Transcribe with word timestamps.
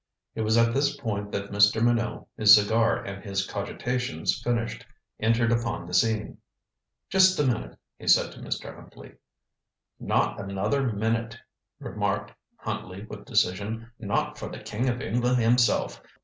It 0.33 0.41
was 0.41 0.57
at 0.57 0.73
this 0.73 0.97
point 0.97 1.31
that 1.31 1.51
Mr. 1.51 1.79
Minot, 1.79 2.25
his 2.35 2.55
cigar 2.55 3.03
and 3.03 3.23
his 3.23 3.45
cogitations 3.47 4.41
finished, 4.43 4.83
entered 5.19 5.51
upon 5.51 5.85
the 5.85 5.93
scene. 5.93 6.39
"Just 7.07 7.39
a 7.39 7.43
minute," 7.45 7.77
he 7.99 8.07
said 8.07 8.31
to 8.31 8.39
Mr. 8.39 8.75
Huntley. 8.75 9.13
"Not 9.99 10.39
another 10.41 10.91
minute," 10.91 11.37
remarked 11.77 12.33
Huntley 12.57 13.03
with 13.03 13.25
decision. 13.25 13.91
"Not 13.99 14.39
for 14.39 14.49
the 14.49 14.57
King 14.63 14.89
of 14.89 15.03
England 15.03 15.37
himself. 15.39 16.01